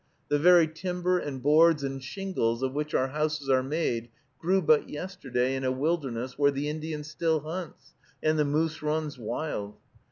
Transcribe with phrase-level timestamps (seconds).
[0.29, 4.89] The very timber and boards and shingles of which our houses are made grew but
[4.89, 7.93] yesterday in a wilderness where the Indian still hunts
[8.23, 9.77] and the moose runs wild.